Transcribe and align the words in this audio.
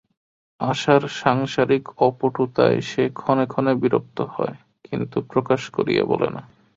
আশার 0.59 1.03
সাংসারিক 1.21 1.83
অপটুতায় 1.99 2.79
সে 2.89 3.03
ক্ষণে 3.19 3.45
ক্ষণে 3.45 3.73
বিরক্ত 3.81 4.17
হয়, 4.33 4.55
কিন্তু 4.85 5.17
প্রকাশ 5.31 5.61
করিয়া 5.75 6.03
বলে 6.05 6.29
না। 6.35 6.41